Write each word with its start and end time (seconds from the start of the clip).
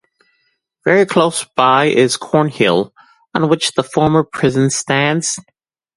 Very 0.83 1.05
close 1.05 1.43
by 1.55 1.85
is 1.85 2.17
Cornhill, 2.17 2.91
on 3.35 3.49
which 3.49 3.73
the 3.73 3.83
former 3.83 4.23
prison 4.23 4.71
stands. 4.71 5.39